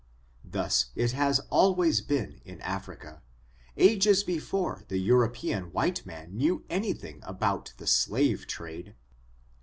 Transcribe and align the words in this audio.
Thus 0.43 0.87
it 0.95 1.11
has 1.11 1.41
always 1.51 2.01
been 2.01 2.41
in 2.43 2.59
Africa, 2.61 3.21
ages 3.77 4.23
before 4.23 4.83
the 4.87 4.97
European 4.97 5.71
white 5.73 6.07
man 6.07 6.35
knew 6.35 6.65
any 6.71 6.93
thing 6.93 7.19
about 7.21 7.73
the 7.77 7.85
slave 7.85 8.47
trade. 8.47 8.95